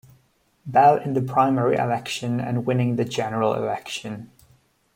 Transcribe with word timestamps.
Bell 0.65 0.97
in 0.99 1.13
the 1.13 1.21
primary 1.21 1.75
election 1.77 2.39
and 2.39 2.65
winning 2.65 2.95
the 2.95 3.05
general 3.05 3.53
election. 3.53 4.31